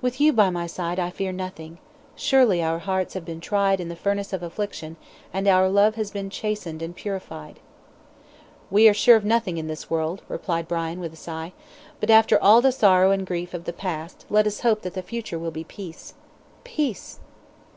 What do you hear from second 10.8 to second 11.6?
with a sigh.